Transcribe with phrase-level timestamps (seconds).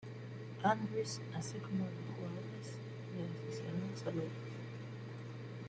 [0.63, 2.73] Andrews, así como a los jugadores
[3.15, 4.33] y aficionados al golf.